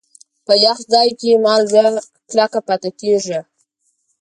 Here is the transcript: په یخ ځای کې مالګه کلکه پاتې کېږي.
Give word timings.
په 0.45 0.53
یخ 0.65 0.77
ځای 0.93 1.09
کې 1.19 1.41
مالګه 1.45 1.85
کلکه 2.29 2.59
پاتې 2.67 2.89
کېږي. 2.99 3.39